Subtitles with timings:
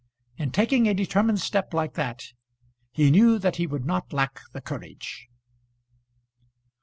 [0.35, 2.33] In taking a determined step like that,
[2.89, 5.27] he knew that he would not lack the courage.